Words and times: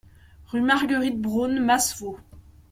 Rue 0.47 0.61
Marguerite 0.61 1.21
Braun, 1.21 1.59
Masevaux 1.59 2.17